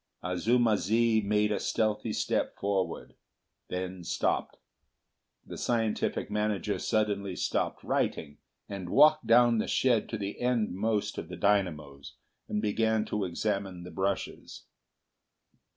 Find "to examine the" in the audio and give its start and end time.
13.05-13.91